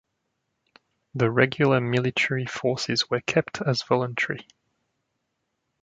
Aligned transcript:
The 1.13 1.29
regular 1.29 1.79
military 1.79 2.47
forces 2.47 3.11
were 3.11 3.21
kept 3.21 3.61
as 3.61 3.83
voluntary. 3.83 4.47